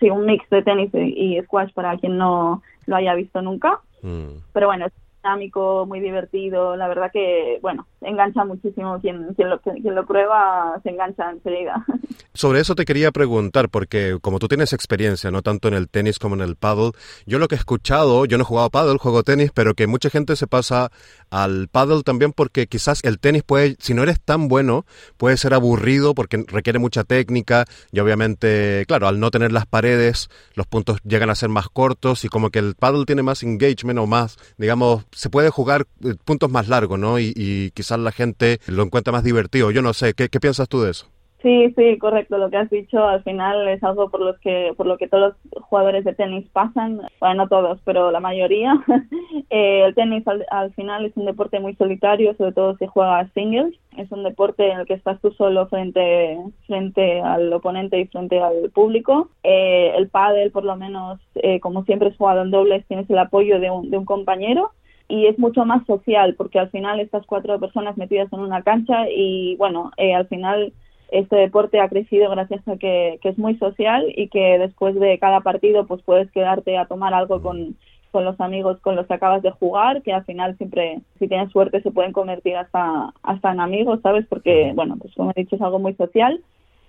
sí, 0.00 0.10
un 0.10 0.26
mix 0.26 0.48
de 0.50 0.62
tenis 0.62 0.90
y, 0.94 1.40
squash 1.42 1.72
para 1.72 1.96
quien 1.98 2.16
no 2.16 2.62
lo 2.86 2.96
haya 2.96 3.14
visto 3.14 3.42
nunca. 3.42 3.80
Mm. 4.02 4.38
Pero 4.52 4.66
bueno, 4.66 4.86
es 4.86 4.92
dinámico, 5.22 5.86
muy 5.86 6.00
divertido. 6.00 6.76
La 6.76 6.88
verdad 6.88 7.10
que, 7.12 7.58
bueno, 7.62 7.86
engancha 8.04 8.44
muchísimo. 8.44 9.00
Quien, 9.00 9.34
quien, 9.34 9.50
lo, 9.50 9.60
quien 9.60 9.94
lo 9.94 10.06
prueba 10.06 10.80
se 10.82 10.90
engancha 10.90 11.30
enseguida. 11.30 11.84
Sobre 12.34 12.60
eso 12.60 12.74
te 12.74 12.84
quería 12.84 13.12
preguntar, 13.12 13.68
porque 13.68 14.18
como 14.20 14.38
tú 14.38 14.48
tienes 14.48 14.72
experiencia, 14.72 15.30
no 15.30 15.42
tanto 15.42 15.68
en 15.68 15.74
el 15.74 15.88
tenis 15.88 16.18
como 16.18 16.34
en 16.34 16.40
el 16.40 16.56
paddle, 16.56 16.92
yo 17.26 17.38
lo 17.38 17.46
que 17.46 17.56
he 17.56 17.58
escuchado, 17.58 18.24
yo 18.24 18.38
no 18.38 18.42
he 18.42 18.46
jugado 18.46 18.70
paddle, 18.70 18.98
juego 18.98 19.22
tenis, 19.22 19.50
pero 19.54 19.74
que 19.74 19.86
mucha 19.86 20.08
gente 20.08 20.34
se 20.36 20.46
pasa 20.46 20.90
al 21.30 21.68
paddle 21.68 22.02
también 22.02 22.32
porque 22.32 22.66
quizás 22.66 23.00
el 23.04 23.18
tenis 23.18 23.42
puede, 23.42 23.76
si 23.80 23.92
no 23.92 24.02
eres 24.02 24.20
tan 24.20 24.48
bueno, 24.48 24.86
puede 25.16 25.36
ser 25.36 25.52
aburrido 25.54 26.14
porque 26.14 26.44
requiere 26.48 26.78
mucha 26.78 27.04
técnica 27.04 27.64
y 27.90 28.00
obviamente, 28.00 28.84
claro, 28.86 29.08
al 29.08 29.20
no 29.20 29.30
tener 29.30 29.52
las 29.52 29.66
paredes, 29.66 30.30
los 30.54 30.66
puntos 30.66 30.98
llegan 31.04 31.30
a 31.30 31.34
ser 31.34 31.48
más 31.48 31.68
cortos 31.68 32.24
y 32.24 32.28
como 32.28 32.50
que 32.50 32.58
el 32.58 32.74
paddle 32.74 33.04
tiene 33.04 33.22
más 33.22 33.42
engagement 33.42 33.98
o 33.98 34.06
más, 34.06 34.36
digamos, 34.58 35.04
se 35.12 35.30
puede 35.30 35.50
jugar 35.50 35.86
eh, 36.04 36.14
puntos 36.24 36.50
más 36.50 36.68
largos, 36.68 36.98
¿no? 36.98 37.18
Y, 37.18 37.72
quizás 37.74 37.91
la 37.98 38.12
gente 38.12 38.58
lo 38.66 38.82
encuentra 38.82 39.12
más 39.12 39.24
divertido. 39.24 39.70
Yo 39.70 39.82
no 39.82 39.92
sé, 39.92 40.14
¿qué, 40.14 40.28
qué 40.28 40.40
piensas 40.40 40.68
tú 40.68 40.82
de 40.82 40.90
eso? 40.90 41.06
Sí, 41.42 41.74
sí, 41.76 41.98
correcto. 41.98 42.38
Lo 42.38 42.50
que 42.50 42.56
has 42.56 42.70
dicho 42.70 43.04
al 43.04 43.22
final 43.24 43.66
es 43.66 43.82
algo 43.82 44.08
por 44.10 44.20
lo 44.20 44.38
que 44.38 44.72
por 44.76 44.86
lo 44.86 44.96
que 44.96 45.08
todos 45.08 45.34
los 45.52 45.64
jugadores 45.64 46.04
de 46.04 46.14
tenis 46.14 46.48
pasan. 46.52 47.00
Bueno, 47.18 47.34
no 47.34 47.48
todos, 47.48 47.80
pero 47.84 48.12
la 48.12 48.20
mayoría. 48.20 48.74
eh, 49.50 49.82
el 49.84 49.94
tenis 49.94 50.22
al, 50.50 50.72
final 50.74 51.04
es 51.04 51.16
un 51.16 51.24
deporte 51.24 51.58
muy 51.58 51.74
solitario, 51.74 52.34
sobre 52.36 52.52
todo 52.52 52.76
si 52.76 52.86
juega 52.86 53.28
singles. 53.34 53.74
Es 53.96 54.10
un 54.12 54.22
deporte 54.22 54.70
en 54.70 54.80
el 54.80 54.86
que 54.86 54.94
estás 54.94 55.20
tú 55.20 55.32
solo 55.32 55.66
frente 55.66 56.38
frente 56.68 57.20
al 57.20 57.52
oponente 57.52 57.98
y 57.98 58.06
frente 58.06 58.40
al 58.40 58.70
público. 58.70 59.28
Eh, 59.42 59.92
el 59.96 60.08
pádel, 60.08 60.52
por 60.52 60.64
lo 60.64 60.76
menos, 60.76 61.18
eh, 61.34 61.58
como 61.58 61.84
siempre 61.84 62.10
es 62.10 62.16
jugado 62.16 62.42
en 62.42 62.52
dobles, 62.52 62.86
tienes 62.86 63.10
el 63.10 63.18
apoyo 63.18 63.58
de 63.58 63.68
un, 63.68 63.90
de 63.90 63.98
un 63.98 64.04
compañero 64.04 64.70
y 65.12 65.26
es 65.26 65.38
mucho 65.38 65.66
más 65.66 65.84
social 65.84 66.34
porque 66.36 66.58
al 66.58 66.70
final 66.70 66.98
estas 66.98 67.26
cuatro 67.26 67.60
personas 67.60 67.98
metidas 67.98 68.32
en 68.32 68.40
una 68.40 68.62
cancha 68.62 69.10
y 69.14 69.56
bueno, 69.56 69.90
eh, 69.98 70.14
al 70.14 70.26
final 70.26 70.72
este 71.10 71.36
deporte 71.36 71.80
ha 71.80 71.88
crecido 71.90 72.30
gracias 72.30 72.66
a 72.66 72.78
que, 72.78 73.18
que, 73.20 73.28
es 73.28 73.36
muy 73.36 73.58
social 73.58 74.06
y 74.16 74.28
que 74.28 74.58
después 74.58 74.94
de 74.94 75.18
cada 75.18 75.42
partido 75.42 75.86
pues 75.86 76.00
puedes 76.02 76.30
quedarte 76.30 76.78
a 76.78 76.86
tomar 76.86 77.12
algo 77.12 77.42
con, 77.42 77.76
con 78.10 78.24
los 78.24 78.40
amigos 78.40 78.78
con 78.80 78.96
los 78.96 79.06
que 79.06 79.12
acabas 79.12 79.42
de 79.42 79.50
jugar, 79.50 80.00
que 80.00 80.14
al 80.14 80.24
final 80.24 80.56
siempre, 80.56 81.02
si 81.18 81.28
tienes 81.28 81.52
suerte, 81.52 81.82
se 81.82 81.90
pueden 81.90 82.12
convertir 82.12 82.56
hasta, 82.56 83.12
hasta 83.22 83.52
en 83.52 83.60
amigos, 83.60 84.00
¿sabes? 84.02 84.26
Porque, 84.26 84.72
bueno, 84.74 84.96
pues 84.98 85.14
como 85.14 85.30
he 85.30 85.42
dicho, 85.42 85.56
es 85.56 85.62
algo 85.62 85.78
muy 85.78 85.92
social. 85.94 86.40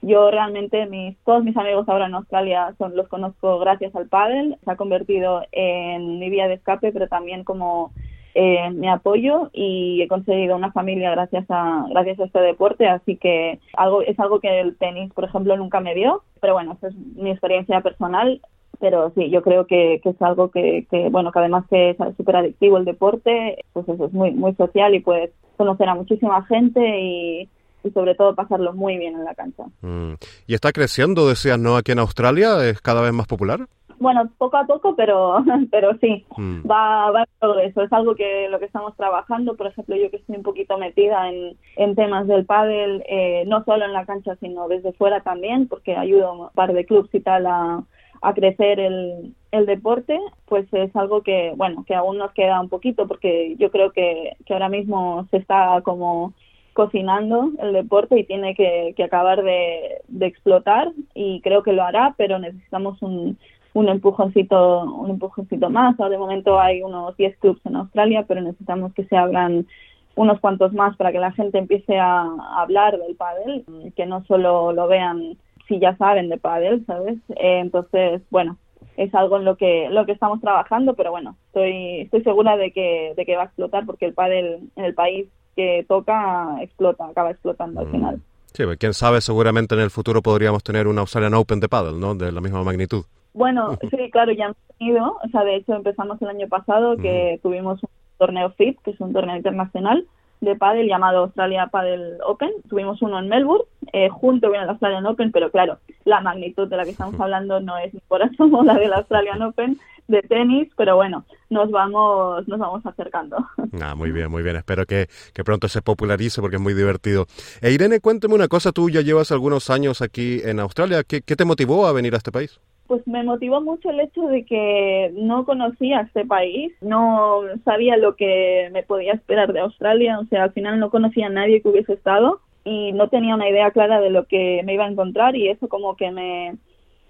Yo 0.02 0.32
realmente, 0.32 0.86
mis, 0.86 1.18
todos 1.26 1.44
mis 1.44 1.58
amigos 1.58 1.90
ahora 1.90 2.08
en 2.08 2.16
Australia 2.16 2.74
son 2.78 2.96
los 2.96 3.10
conozco 3.10 3.60
gracias 3.60 3.94
al 3.96 4.08
pádel. 4.08 4.58
Se 4.64 4.72
ha 4.72 4.76
convertido 4.78 5.44
en 5.52 6.20
mi 6.20 6.30
vía 6.30 6.48
de 6.48 6.56
escape, 6.56 6.94
pero 6.94 7.08
también 7.08 7.44
como 7.44 7.92
eh, 8.36 8.70
mi 8.72 8.90
apoyo 8.90 9.50
y 9.54 10.02
he 10.02 10.08
conseguido 10.08 10.56
una 10.56 10.72
familia 10.72 11.12
gracias 11.12 11.46
a 11.50 11.86
gracias 11.90 12.20
a 12.20 12.26
este 12.26 12.40
deporte 12.40 12.88
así 12.88 13.18
que 13.18 13.60
algo 13.78 14.02
es 14.02 14.20
algo 14.20 14.40
que 14.40 14.60
el 14.60 14.76
tenis 14.78 15.12
por 15.14 15.26
ejemplo 15.26 15.56
nunca 15.56 15.80
me 15.80 15.94
dio 15.94 16.24
pero 16.42 16.54
bueno 16.54 16.74
esa 16.74 16.88
es 16.88 16.96
mi 16.96 17.30
experiencia 17.32 17.82
personal 17.82 18.42
pero 18.84 19.14
sí, 19.16 19.30
yo 19.30 19.42
creo 19.42 19.66
que, 19.66 20.02
es 20.04 20.22
algo 20.22 20.52
que, 20.52 20.86
bueno, 21.10 21.32
que 21.32 21.40
además 21.40 21.64
que 21.70 21.92
es 21.92 21.98
súper 22.18 22.36
adictivo 22.36 22.78
el 22.78 22.84
deporte, 22.84 23.64
pues 23.72 23.88
eso 23.88 24.08
es 24.08 24.12
muy, 24.12 24.32
muy 24.32 24.54
social 24.56 24.94
y 24.94 25.00
puedes 25.00 25.32
conocer 25.56 25.88
a 25.88 25.96
muchísima 25.96 26.44
gente 26.48 26.82
y, 27.00 27.50
sobre 27.94 28.16
todo 28.16 28.36
pasarlo 28.36 28.74
muy 28.74 28.98
bien 28.98 29.16
en 29.16 29.24
la 29.24 29.36
cancha. 29.36 29.64
Mm. 29.82 30.14
¿Y 30.48 30.54
está 30.54 30.74
creciendo, 30.74 31.30
decías, 31.30 31.58
no, 31.58 31.78
aquí 31.78 31.94
en 31.94 32.00
Australia? 32.00 32.66
¿Es 32.68 32.82
cada 32.82 33.02
vez 33.02 33.14
más 33.14 33.28
popular? 33.28 33.68
Bueno, 34.04 34.30
poco 34.38 34.58
a 34.58 34.68
poco, 34.68 34.96
pero, 34.98 35.44
pero 35.72 35.98
sí, 36.00 36.26
mm. 36.38 36.70
va, 36.70 37.10
va 37.10 37.22
en 37.22 37.28
progreso. 37.40 37.82
Es 37.82 37.94
algo 37.94 38.16
que 38.16 38.50
lo 38.50 38.60
que 38.60 38.66
estamos 38.66 38.96
trabajando. 38.98 39.56
Por 39.56 39.68
ejemplo, 39.68 39.96
yo 39.96 40.12
que 40.12 40.18
estoy 40.18 40.36
un 40.36 40.44
poquito 40.44 40.78
metida 40.78 41.30
en, 41.30 41.58
en 41.78 41.96
temas 41.96 42.28
del 42.28 42.46
pádel, 42.46 43.02
eh, 43.08 43.46
no 43.48 43.64
solo 43.64 43.86
en 43.86 43.94
la 43.94 44.06
cancha, 44.06 44.36
sino 44.42 44.68
desde 44.68 44.92
fuera 44.92 45.22
también, 45.22 45.70
porque 45.70 45.96
ayudo 45.96 46.28
a 46.28 46.32
un 46.34 46.50
par 46.54 46.74
de 46.74 46.86
clubs 46.86 47.16
y 47.16 47.22
tal 47.22 47.46
a, 47.48 47.84
a 48.22 48.34
crecer 48.34 48.82
el, 48.82 49.34
el 49.52 49.66
deporte, 49.66 50.20
pues 50.48 50.66
es 50.74 50.94
algo 50.98 51.22
que, 51.22 51.54
bueno, 51.56 51.86
que 51.88 51.96
aún 51.96 52.18
nos 52.18 52.34
queda 52.34 52.60
un 52.60 52.68
poquito 52.68 53.08
porque 53.08 53.56
yo 53.58 53.72
creo 53.72 53.92
que, 53.92 54.34
que 54.46 54.54
ahora 54.54 54.68
mismo 54.68 55.28
se 55.32 55.38
está 55.38 55.80
como 55.84 56.34
cocinando 56.74 57.52
el 57.60 57.72
deporte 57.72 58.20
y 58.20 58.26
tiene 58.26 58.56
que, 58.56 58.94
que 58.98 59.04
acabar 59.04 59.44
de, 59.44 60.02
de, 60.08 60.26
explotar 60.26 60.92
y 61.14 61.40
creo 61.42 61.64
que 61.64 61.72
lo 61.72 61.84
hará, 61.84 62.16
pero 62.18 62.40
necesitamos 62.40 63.02
un, 63.02 63.38
un 63.74 63.90
empujoncito, 63.90 64.84
un 64.84 65.10
empujoncito 65.10 65.70
más. 65.70 66.00
Ahora 66.00 66.12
de 66.12 66.18
momento 66.18 66.60
hay 66.60 66.82
unos 66.82 67.16
10 67.18 67.38
clubs 67.38 67.62
en 67.66 67.76
Australia, 67.76 68.26
pero 68.28 68.42
necesitamos 68.42 68.94
que 68.94 69.06
se 69.06 69.18
abran 69.18 69.68
unos 70.16 70.40
cuantos 70.40 70.74
más 70.74 70.96
para 70.96 71.12
que 71.12 71.20
la 71.20 71.32
gente 71.32 71.58
empiece 71.58 71.98
a, 71.98 72.30
hablar 72.58 72.98
del 73.00 73.16
pádel, 73.16 73.66
que 73.96 74.06
no 74.06 74.24
solo 74.26 74.72
lo 74.72 74.88
vean 74.88 75.38
si 75.68 75.80
ya 75.80 75.96
saben 75.98 76.30
de 76.30 76.38
pádel, 76.38 76.86
¿sabes? 76.86 77.18
Eh, 77.30 77.60
entonces, 77.60 78.22
bueno, 78.30 78.58
es 78.98 79.14
algo 79.16 79.38
en 79.38 79.46
lo 79.46 79.56
que 79.56 79.90
lo 79.90 80.06
que 80.06 80.12
estamos 80.12 80.40
trabajando, 80.40 80.94
pero 80.94 81.10
bueno, 81.10 81.36
estoy 81.48 82.02
estoy 82.02 82.22
segura 82.22 82.58
de 82.58 82.72
que 82.72 83.14
de 83.16 83.26
que 83.26 83.36
va 83.36 83.44
a 83.44 83.46
explotar 83.46 83.86
porque 83.86 84.06
el 84.06 84.14
pádel 84.14 84.70
en 84.76 84.86
el 84.86 84.94
país 84.94 85.28
que 85.56 85.86
toca 85.88 86.58
explota, 86.62 87.06
acaba 87.06 87.32
explotando 87.32 87.80
al 87.82 87.88
mm. 87.88 87.92
final. 87.92 88.22
Sí, 88.54 88.66
pues, 88.66 88.78
quién 88.78 88.94
sabe, 88.94 89.22
seguramente 89.22 89.74
en 89.74 89.82
el 89.82 89.90
futuro 89.90 90.22
podríamos 90.22 90.64
tener 90.64 90.88
una 90.88 91.02
Australian 91.02 91.34
Open 91.34 91.60
de 91.60 91.70
pádel, 91.70 92.00
¿no? 92.00 92.14
De 92.14 92.32
la 92.32 92.40
misma 92.40 92.64
magnitud. 92.64 93.04
Bueno, 93.34 93.78
sí, 93.92 94.12
claro, 94.12 94.32
ya 94.32 94.46
hemos 94.46 94.58
tenido, 94.78 95.18
o 95.24 95.28
sea, 95.30 95.44
de 95.44 95.56
hecho 95.56 95.74
empezamos 95.74 96.22
el 96.22 96.30
año 96.30 96.48
pasado 96.48 96.98
que 96.98 97.40
tuvimos 97.42 97.82
un 97.84 97.90
torneo 98.18 98.52
FIT, 98.52 98.80
que 98.82 98.92
es 98.92 99.00
un 99.00 99.14
torneo 99.14 99.36
internacional, 99.36 100.08
de 100.42 100.56
pádel 100.56 100.88
llamado 100.88 101.20
Australia 101.20 101.68
Paddle 101.68 102.18
Open. 102.26 102.52
Tuvimos 102.70 103.02
uno 103.02 103.20
en 103.20 103.30
Melbourne, 103.30 103.66
eh, 103.94 104.10
junto 104.10 104.50
con 104.50 104.60
el 104.60 104.70
Australian 104.70 105.06
Open, 105.06 105.32
pero 105.32 105.50
claro, 105.52 105.80
la 106.06 106.22
magnitud 106.22 106.68
de 106.68 106.78
la 106.78 106.84
que 106.84 106.90
estamos 106.92 107.20
hablando 107.20 107.60
no 107.60 107.78
es 107.78 107.94
ni 107.94 108.02
por 108.02 108.22
asomo 108.22 108.64
la 108.64 108.76
del 108.76 108.94
Australian 108.94 109.42
Open 109.42 109.78
de 110.08 110.22
tenis, 110.22 110.70
pero 110.76 110.98
bueno, 110.98 111.26
nos 111.50 111.72
vamos, 111.72 112.46
nos 112.48 112.60
vamos 112.60 112.86
acercando. 112.86 113.38
Ah, 113.82 113.96
muy 113.96 114.12
bien, 114.12 114.30
muy 114.30 114.44
bien. 114.44 114.56
Espero 114.56 114.86
que, 114.86 115.08
que 115.34 115.44
pronto 115.44 115.68
se 115.68 115.82
popularice 115.82 116.42
porque 116.42 116.58
es 116.58 116.62
muy 116.62 116.76
divertido. 116.76 117.26
E 117.60 117.72
Irene, 117.72 118.00
cuéntame 118.00 118.36
una 118.36 118.48
cosa, 118.48 118.72
tú 118.72 118.88
ya 118.90 119.02
llevas 119.02 119.32
algunos 119.32 119.72
años 119.72 120.04
aquí 120.04 120.42
en 120.44 120.60
Australia. 120.60 121.04
¿Qué, 121.04 121.22
qué 121.22 121.36
te 121.36 121.44
motivó 121.44 121.88
a 121.88 121.92
venir 121.92 122.14
a 122.14 122.18
este 122.18 122.32
país? 122.32 122.62
Pues 122.94 123.08
me 123.08 123.24
motivó 123.24 123.60
mucho 123.60 123.90
el 123.90 124.00
hecho 124.02 124.28
de 124.28 124.46
que 124.46 125.12
no 125.16 125.46
conocía 125.46 126.02
este 126.02 126.26
país, 126.26 126.72
no 126.82 127.42
sabía 127.66 127.98
lo 127.98 128.16
que 128.16 128.70
me 128.72 128.84
podía 128.84 129.14
esperar 129.14 129.52
de 129.52 129.62
Australia, 129.62 130.20
o 130.20 130.26
sea, 130.26 130.44
al 130.44 130.52
final 130.52 130.80
no 130.80 130.92
conocía 130.92 131.26
a 131.26 131.30
nadie 131.30 131.60
que 131.60 131.70
hubiese 131.70 131.94
estado 131.94 132.40
y 132.64 132.92
no 132.92 133.10
tenía 133.10 133.34
una 133.34 133.50
idea 133.50 133.72
clara 133.72 134.00
de 134.00 134.12
lo 134.12 134.28
que 134.28 134.62
me 134.64 134.76
iba 134.76 134.86
a 134.86 134.92
encontrar 134.92 135.36
y 135.36 135.50
eso 135.50 135.68
como 135.70 135.96
que 135.96 136.12
me, 136.12 136.56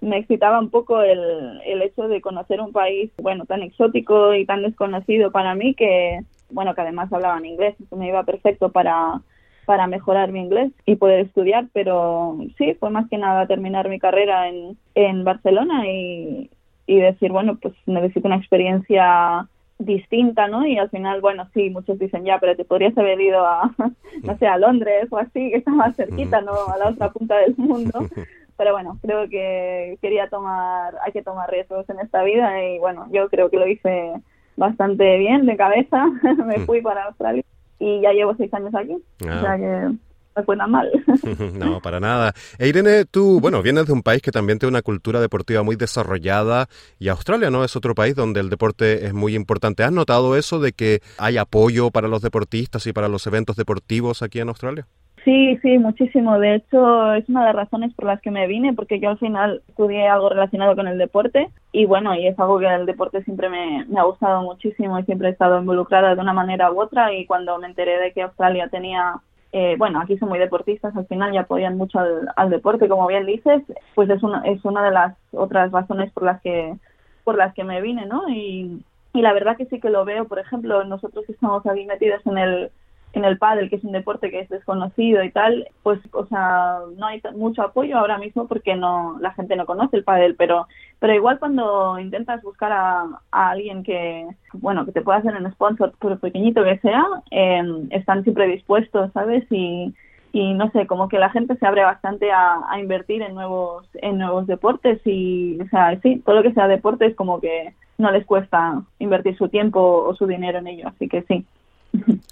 me 0.00 0.16
excitaba 0.16 0.58
un 0.58 0.70
poco 0.70 1.02
el, 1.02 1.60
el 1.66 1.82
hecho 1.82 2.08
de 2.08 2.22
conocer 2.22 2.62
un 2.62 2.72
país, 2.72 3.10
bueno, 3.18 3.44
tan 3.44 3.62
exótico 3.62 4.32
y 4.32 4.46
tan 4.46 4.62
desconocido 4.62 5.32
para 5.32 5.54
mí 5.54 5.74
que, 5.74 6.20
bueno, 6.48 6.74
que 6.74 6.80
además 6.80 7.12
hablaban 7.12 7.44
inglés, 7.44 7.76
eso 7.78 7.94
me 7.96 8.08
iba 8.08 8.22
perfecto 8.22 8.70
para 8.70 9.20
para 9.64 9.86
mejorar 9.86 10.32
mi 10.32 10.40
inglés 10.40 10.72
y 10.86 10.96
poder 10.96 11.20
estudiar, 11.20 11.66
pero 11.72 12.36
sí, 12.58 12.74
fue 12.74 12.90
más 12.90 13.08
que 13.08 13.18
nada 13.18 13.46
terminar 13.46 13.88
mi 13.88 13.98
carrera 13.98 14.48
en, 14.48 14.76
en 14.94 15.24
Barcelona 15.24 15.88
y, 15.88 16.50
y 16.86 16.96
decir, 16.98 17.32
bueno, 17.32 17.58
pues 17.60 17.74
necesito 17.86 18.28
una 18.28 18.36
experiencia 18.36 19.48
distinta, 19.78 20.48
¿no? 20.48 20.66
Y 20.66 20.78
al 20.78 20.90
final, 20.90 21.20
bueno, 21.20 21.48
sí, 21.52 21.70
muchos 21.70 21.98
dicen, 21.98 22.24
ya, 22.24 22.38
pero 22.38 22.56
te 22.56 22.64
podrías 22.64 22.96
haber 22.96 23.20
ido 23.20 23.44
a, 23.44 23.72
no 24.22 24.38
sé, 24.38 24.46
a 24.46 24.58
Londres 24.58 25.08
o 25.10 25.18
así, 25.18 25.50
que 25.50 25.56
está 25.56 25.70
más 25.70 25.96
cerquita, 25.96 26.40
¿no? 26.40 26.52
A 26.72 26.78
la 26.78 26.90
otra 26.90 27.10
punta 27.10 27.36
del 27.38 27.54
mundo. 27.56 28.06
Pero 28.56 28.70
bueno, 28.70 28.96
creo 29.02 29.28
que 29.28 29.98
quería 30.00 30.28
tomar, 30.28 30.94
hay 31.04 31.10
que 31.10 31.24
tomar 31.24 31.50
riesgos 31.50 31.90
en 31.90 31.98
esta 31.98 32.22
vida 32.22 32.62
y 32.62 32.78
bueno, 32.78 33.08
yo 33.10 33.28
creo 33.28 33.50
que 33.50 33.56
lo 33.56 33.66
hice 33.66 34.12
bastante 34.56 35.18
bien 35.18 35.44
de 35.44 35.56
cabeza. 35.56 36.06
Me 36.46 36.60
fui 36.60 36.80
para 36.80 37.06
Australia 37.06 37.42
y 37.84 38.00
ya 38.00 38.12
llevo 38.12 38.34
seis 38.36 38.52
años 38.54 38.74
aquí. 38.74 38.94
O 39.20 39.24
sea 39.24 39.52
ah. 39.52 39.58
que 39.58 39.98
tan 40.42 40.70
mal. 40.70 40.90
no, 41.54 41.80
para 41.80 42.00
nada. 42.00 42.34
E 42.58 42.68
Irene, 42.68 43.04
tú, 43.04 43.40
bueno, 43.40 43.62
vienes 43.62 43.86
de 43.86 43.92
un 43.92 44.02
país 44.02 44.22
que 44.22 44.32
también 44.32 44.58
tiene 44.58 44.70
una 44.70 44.82
cultura 44.82 45.20
deportiva 45.20 45.62
muy 45.62 45.76
desarrollada 45.76 46.68
y 46.98 47.08
Australia, 47.08 47.50
¿no? 47.50 47.62
Es 47.64 47.76
otro 47.76 47.94
país 47.94 48.14
donde 48.14 48.40
el 48.40 48.50
deporte 48.50 49.06
es 49.06 49.12
muy 49.12 49.34
importante. 49.34 49.84
¿Has 49.84 49.92
notado 49.92 50.36
eso 50.36 50.60
de 50.60 50.72
que 50.72 51.02
hay 51.18 51.36
apoyo 51.36 51.90
para 51.90 52.08
los 52.08 52.22
deportistas 52.22 52.86
y 52.86 52.92
para 52.92 53.08
los 53.08 53.26
eventos 53.26 53.56
deportivos 53.56 54.22
aquí 54.22 54.40
en 54.40 54.48
Australia? 54.48 54.86
Sí, 55.24 55.56
sí, 55.62 55.78
muchísimo. 55.78 56.38
De 56.38 56.56
hecho, 56.56 57.14
es 57.14 57.26
una 57.30 57.40
de 57.40 57.46
las 57.46 57.56
razones 57.56 57.94
por 57.94 58.04
las 58.04 58.20
que 58.20 58.30
me 58.30 58.46
vine, 58.46 58.74
porque 58.74 59.00
yo 59.00 59.08
al 59.08 59.18
final 59.18 59.62
estudié 59.68 60.06
algo 60.06 60.28
relacionado 60.28 60.76
con 60.76 60.86
el 60.86 60.98
deporte 60.98 61.48
y 61.72 61.86
bueno, 61.86 62.14
y 62.14 62.26
es 62.26 62.38
algo 62.38 62.58
que 62.58 62.66
el 62.66 62.84
deporte 62.84 63.24
siempre 63.24 63.48
me, 63.48 63.86
ha 63.98 64.02
gustado 64.02 64.42
muchísimo 64.42 64.98
y 64.98 65.04
siempre 65.04 65.28
he 65.28 65.32
estado 65.32 65.58
involucrada 65.58 66.14
de 66.14 66.20
una 66.20 66.34
manera 66.34 66.70
u 66.70 66.78
otra 66.80 67.14
y 67.14 67.24
cuando 67.24 67.58
me 67.58 67.68
enteré 67.68 67.98
de 67.98 68.12
que 68.12 68.22
Australia 68.22 68.68
tenía 68.68 69.14
eh, 69.52 69.76
bueno, 69.78 70.00
aquí 70.00 70.18
son 70.18 70.28
muy 70.28 70.40
deportistas, 70.40 70.94
al 70.96 71.06
final 71.06 71.32
ya 71.32 71.42
apoyan 71.42 71.76
mucho 71.78 72.00
al, 72.36 72.50
deporte, 72.50 72.88
como 72.88 73.06
bien 73.06 73.24
dices, 73.24 73.62
pues 73.94 74.10
es 74.10 74.22
una, 74.24 74.42
es 74.42 74.64
una 74.64 74.84
de 74.84 74.90
las 74.90 75.16
otras 75.32 75.70
razones 75.70 76.12
por 76.12 76.24
las 76.24 76.42
que 76.42 76.74
por 77.22 77.38
las 77.38 77.54
que 77.54 77.64
me 77.64 77.80
vine, 77.80 78.04
¿no? 78.06 78.28
Y, 78.28 78.84
y 79.14 79.22
la 79.22 79.32
verdad 79.32 79.56
que 79.56 79.66
sí 79.66 79.80
que 79.80 79.90
lo 79.90 80.04
veo, 80.04 80.26
por 80.26 80.40
ejemplo, 80.40 80.84
nosotros 80.84 81.24
que 81.24 81.32
estamos 81.32 81.64
aquí 81.66 81.86
metidos 81.86 82.26
en 82.26 82.36
el 82.36 82.70
en 83.14 83.24
el 83.24 83.38
pádel, 83.38 83.70
que 83.70 83.76
es 83.76 83.84
un 83.84 83.92
deporte 83.92 84.30
que 84.30 84.40
es 84.40 84.48
desconocido 84.48 85.22
y 85.22 85.30
tal, 85.30 85.68
pues, 85.82 86.00
o 86.12 86.26
sea, 86.26 86.78
no 86.96 87.06
hay 87.06 87.22
mucho 87.34 87.62
apoyo 87.62 87.98
ahora 87.98 88.18
mismo 88.18 88.46
porque 88.46 88.76
no 88.76 89.16
la 89.20 89.32
gente 89.32 89.56
no 89.56 89.66
conoce 89.66 89.96
el 89.96 90.04
pádel, 90.04 90.34
pero 90.36 90.66
pero 90.98 91.14
igual 91.14 91.38
cuando 91.38 91.98
intentas 91.98 92.42
buscar 92.42 92.72
a, 92.72 93.20
alguien 93.30 93.82
que, 93.82 94.26
bueno, 94.54 94.86
que 94.86 94.92
te 94.92 95.02
pueda 95.02 95.18
hacer 95.18 95.34
un 95.36 95.50
sponsor, 95.52 95.92
por 95.98 96.18
pequeñito 96.18 96.64
que 96.64 96.78
sea, 96.78 97.04
em, 97.30 97.88
están 97.90 98.22
siempre 98.22 98.46
dispuestos, 98.46 99.12
¿sabes? 99.12 99.44
Y, 99.50 99.94
y 100.32 100.54
no 100.54 100.70
sé, 100.70 100.86
como 100.86 101.08
que 101.08 101.18
la 101.18 101.30
gente 101.30 101.56
se 101.56 101.66
abre 101.66 101.84
bastante 101.84 102.32
a, 102.32 102.58
a, 102.70 102.80
invertir 102.80 103.20
en 103.22 103.34
nuevos 103.34 103.86
en 103.94 104.18
nuevos 104.18 104.46
deportes 104.46 105.00
y, 105.04 105.60
o 105.60 105.68
sea, 105.68 106.00
sí, 106.00 106.22
todo 106.24 106.36
lo 106.36 106.42
que 106.42 106.54
sea 106.54 106.68
deporte 106.68 107.06
es 107.06 107.14
como 107.14 107.40
que 107.40 107.74
no 107.98 108.10
les 108.10 108.24
cuesta 108.26 108.82
invertir 108.98 109.36
su 109.36 109.48
tiempo 109.48 110.04
o 110.06 110.14
su 110.14 110.26
dinero 110.26 110.58
en 110.58 110.68
ello, 110.68 110.88
así 110.88 111.08
que 111.08 111.22
sí. 111.22 111.44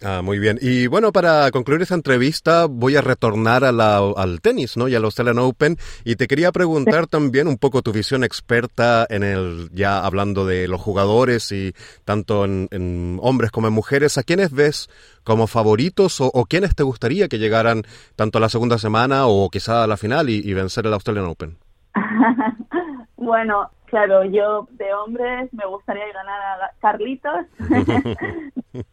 Ah, 0.04 0.20
muy 0.22 0.38
bien. 0.38 0.58
Y 0.60 0.88
bueno, 0.88 1.12
para 1.12 1.50
concluir 1.52 1.82
esa 1.82 1.94
entrevista 1.94 2.66
voy 2.66 2.96
a 2.96 3.00
retornar 3.00 3.64
a 3.64 3.70
la, 3.70 3.98
al 3.98 4.40
tenis, 4.40 4.76
¿no? 4.76 4.88
Y 4.88 4.94
al 4.94 5.04
Australian 5.04 5.38
Open. 5.38 5.76
Y 6.04 6.16
te 6.16 6.26
quería 6.26 6.50
preguntar 6.50 7.06
también 7.06 7.46
un 7.46 7.56
poco 7.56 7.82
tu 7.82 7.92
visión 7.92 8.24
experta 8.24 9.06
en 9.08 9.22
el, 9.22 9.70
ya 9.72 10.04
hablando 10.04 10.44
de 10.44 10.66
los 10.66 10.80
jugadores 10.80 11.52
y 11.52 11.72
tanto 12.04 12.44
en, 12.44 13.18
hombres 13.22 13.50
como 13.52 13.68
en 13.68 13.74
mujeres, 13.74 14.18
¿a 14.18 14.24
quiénes 14.24 14.52
ves 14.52 14.90
como 15.22 15.46
favoritos 15.46 16.20
o, 16.20 16.30
o, 16.34 16.46
quiénes 16.46 16.74
te 16.74 16.82
gustaría 16.82 17.28
que 17.28 17.38
llegaran 17.38 17.82
tanto 18.16 18.38
a 18.38 18.40
la 18.40 18.48
segunda 18.48 18.78
semana 18.78 19.26
o 19.26 19.48
quizá 19.50 19.84
a 19.84 19.86
la 19.86 19.96
final 19.96 20.30
y, 20.30 20.42
y 20.44 20.52
vencer 20.52 20.86
el 20.86 20.94
Australian 20.94 21.26
Open? 21.26 21.58
bueno, 23.16 23.70
Claro, 23.92 24.24
yo 24.24 24.66
de 24.70 24.94
hombres 24.94 25.52
me 25.52 25.66
gustaría 25.66 26.10
ganar 26.14 26.62
a 26.62 26.72
Carlitos. 26.80 27.44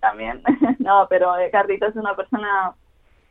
también. 0.00 0.42
no, 0.78 1.06
pero 1.08 1.36
eh, 1.38 1.50
Carlitos 1.50 1.90
es 1.90 1.96
una 1.96 2.16
persona, 2.16 2.74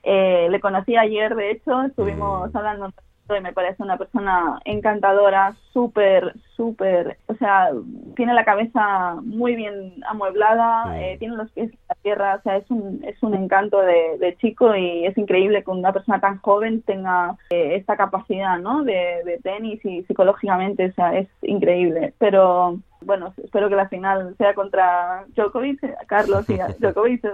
eh, 0.03 0.47
le 0.49 0.59
conocí 0.59 0.95
ayer, 0.95 1.35
de 1.35 1.51
hecho, 1.51 1.83
estuvimos 1.83 2.53
mm. 2.53 2.57
hablando 2.57 2.93
y 3.37 3.41
me 3.41 3.53
parece 3.53 3.83
una 3.83 3.97
persona 3.97 4.59
encantadora, 4.65 5.55
súper, 5.71 6.33
súper, 6.55 7.17
o 7.27 7.35
sea, 7.35 7.69
tiene 8.15 8.33
la 8.33 8.43
cabeza 8.43 9.17
muy 9.21 9.55
bien 9.55 10.03
amueblada, 10.07 10.99
eh, 10.99 11.17
tiene 11.19 11.35
los 11.35 11.51
pies 11.51 11.71
tierra, 12.01 12.35
o 12.35 12.41
sea, 12.41 12.57
es 12.57 12.69
un, 12.69 13.03
es 13.03 13.21
un 13.21 13.33
encanto 13.33 13.79
de, 13.79 14.35
chico 14.39 14.75
y 14.75 15.05
es 15.05 15.17
increíble 15.17 15.63
que 15.63 15.71
una 15.71 15.91
persona 15.91 16.19
tan 16.19 16.39
joven 16.39 16.81
tenga 16.83 17.37
eh, 17.49 17.75
esta 17.75 17.97
capacidad, 17.97 18.59
¿no? 18.59 18.83
De, 18.83 19.21
de 19.25 19.39
tenis 19.43 19.83
y 19.83 20.03
psicológicamente, 20.03 20.87
o 20.87 20.93
sea, 20.93 21.17
es 21.17 21.27
increíble, 21.41 22.13
pero 22.17 22.79
bueno, 23.01 23.33
espero 23.43 23.69
que 23.69 23.75
la 23.75 23.89
final 23.89 24.35
sea 24.37 24.53
contra 24.53 25.25
Djokovic, 25.35 25.81
Carlos 26.07 26.49
y 26.49 26.57
Djokovic, 26.79 27.25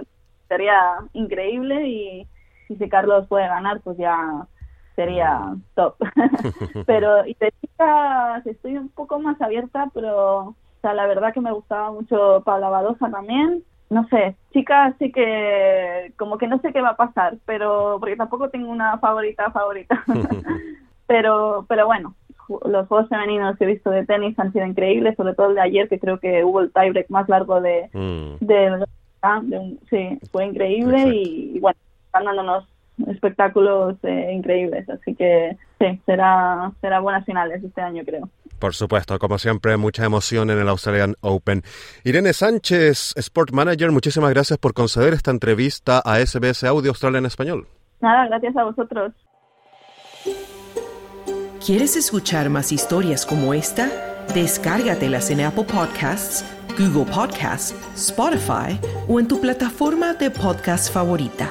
sería 0.48 0.98
increíble 1.12 1.88
y 1.88 2.28
si 2.68 2.88
Carlos 2.88 3.26
puede 3.28 3.46
ganar, 3.48 3.80
pues 3.80 3.96
ya 3.96 4.46
sería 4.94 5.54
top. 5.74 5.96
pero 6.86 7.26
y 7.26 7.34
de 7.34 7.52
chicas 7.60 8.46
estoy 8.46 8.76
un 8.76 8.88
poco 8.88 9.18
más 9.18 9.40
abierta, 9.40 9.90
pero 9.94 10.38
o 10.38 10.54
sea, 10.80 10.94
la 10.94 11.06
verdad 11.06 11.32
que 11.32 11.40
me 11.40 11.52
gustaba 11.52 11.92
mucho 11.92 12.42
Paula 12.44 12.68
Badosa 12.68 13.10
también. 13.10 13.64
No 13.88 14.06
sé, 14.08 14.34
chicas 14.52 14.94
sí 14.98 15.12
que 15.12 16.12
como 16.16 16.38
que 16.38 16.48
no 16.48 16.58
sé 16.60 16.72
qué 16.72 16.80
va 16.80 16.90
a 16.90 16.96
pasar, 16.96 17.36
pero 17.46 17.98
porque 18.00 18.16
tampoco 18.16 18.48
tengo 18.50 18.70
una 18.70 18.98
favorita 18.98 19.50
favorita. 19.50 20.02
pero 21.06 21.64
pero 21.68 21.86
bueno, 21.86 22.14
los 22.64 22.88
juegos 22.88 23.08
femeninos 23.08 23.56
que 23.56 23.64
he 23.64 23.68
visto 23.68 23.90
de 23.90 24.04
tenis 24.04 24.38
han 24.38 24.52
sido 24.52 24.66
increíbles, 24.66 25.16
sobre 25.16 25.34
todo 25.34 25.50
el 25.50 25.54
de 25.54 25.60
ayer 25.60 25.88
que 25.88 26.00
creo 26.00 26.18
que 26.18 26.44
hubo 26.44 26.60
el 26.60 26.72
tiebreak 26.72 27.08
más 27.10 27.28
largo 27.28 27.60
de, 27.60 27.88
mm. 27.92 28.44
de, 28.44 28.86
un, 29.22 29.80
sí, 29.90 30.18
fue 30.32 30.46
increíble 30.46 31.08
y, 31.14 31.56
y 31.56 31.60
bueno, 31.60 31.78
están 32.06 32.24
dándonos 32.24 32.66
espectáculos 33.08 33.96
eh, 34.02 34.32
increíbles. 34.32 34.88
Así 34.88 35.14
que 35.14 35.56
sí, 35.78 36.00
será, 36.06 36.72
será 36.80 37.00
buenas 37.00 37.24
finales 37.24 37.62
este 37.62 37.80
año, 37.80 38.02
creo. 38.04 38.28
Por 38.58 38.74
supuesto, 38.74 39.18
como 39.18 39.38
siempre, 39.38 39.76
mucha 39.76 40.04
emoción 40.04 40.50
en 40.50 40.58
el 40.58 40.68
Australian 40.68 41.14
Open. 41.20 41.62
Irene 42.04 42.32
Sánchez, 42.32 43.14
Sport 43.16 43.52
Manager, 43.52 43.90
muchísimas 43.92 44.30
gracias 44.30 44.58
por 44.58 44.74
conceder 44.74 45.12
esta 45.14 45.30
entrevista 45.30 46.02
a 46.04 46.18
SBS 46.24 46.64
Audio 46.64 46.90
Australia 46.90 47.18
en 47.18 47.26
Español. 47.26 47.68
Nada, 48.00 48.26
gracias 48.28 48.56
a 48.56 48.64
vosotros. 48.64 49.12
¿Quieres 51.64 51.96
escuchar 51.96 52.48
más 52.48 52.70
historias 52.70 53.26
como 53.26 53.52
esta? 53.52 53.90
Descárgatelas 54.34 55.30
en 55.30 55.40
Apple 55.40 55.64
Podcasts, 55.64 56.44
Google 56.78 57.10
Podcasts, 57.12 57.74
Spotify 57.94 58.78
o 59.08 59.18
en 59.18 59.26
tu 59.26 59.40
plataforma 59.40 60.14
de 60.14 60.30
podcast 60.30 60.92
favorita. 60.92 61.50